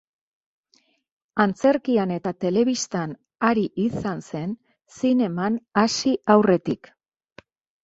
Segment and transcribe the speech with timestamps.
[1.43, 3.13] Antzerkian eta telebistan
[3.51, 4.57] ari izan zen,
[4.97, 6.95] zineman hasi aurretik.